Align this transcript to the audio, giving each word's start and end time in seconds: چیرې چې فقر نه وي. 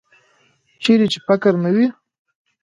چیرې 0.83 1.07
چې 1.13 1.19
فقر 1.27 1.53
نه 1.63 1.69
وي. 1.75 1.87